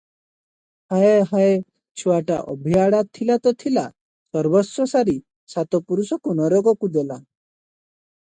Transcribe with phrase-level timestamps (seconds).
[0.93, 1.09] ହାୟ!
[1.31, 1.49] ହାୟ!
[2.03, 3.83] ଛୁଆଟା ଅଭିଆଡ଼ା ଥିଲା ତ ଥିଲା,
[4.37, 5.15] ସର୍ବସ୍ୱ ସାରି
[5.55, 7.21] ସାତ ପୁରୁଷକୁ ନରକକୁ ଦେଲା।